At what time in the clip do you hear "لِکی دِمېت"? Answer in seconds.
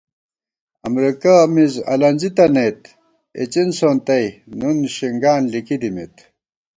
5.51-6.15